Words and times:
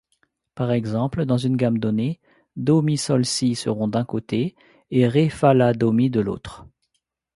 Par 0.55 0.71
exemple, 0.71 1.25
dans 1.25 1.37
une 1.37 1.55
gamme 1.57 1.77
donnée, 1.77 2.19
do-mi-sol-si 2.55 3.53
seront 3.53 3.87
d'un 3.87 4.03
côté 4.03 4.55
et 4.89 5.07
ré-fa-la-do-mi 5.07 6.09
de 6.09 6.21
l'autre. 6.21 6.65